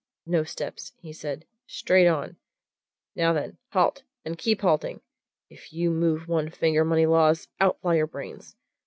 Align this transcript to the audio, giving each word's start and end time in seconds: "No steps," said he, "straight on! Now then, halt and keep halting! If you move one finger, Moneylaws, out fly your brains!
"No 0.25 0.43
steps," 0.43 0.93
said 1.13 1.43
he, 1.45 1.67
"straight 1.67 2.07
on! 2.07 2.35
Now 3.15 3.33
then, 3.33 3.59
halt 3.71 4.01
and 4.25 4.35
keep 4.35 4.61
halting! 4.61 5.01
If 5.47 5.71
you 5.71 5.91
move 5.91 6.27
one 6.27 6.49
finger, 6.49 6.83
Moneylaws, 6.83 7.49
out 7.59 7.79
fly 7.81 7.97
your 7.97 8.07
brains! 8.07 8.55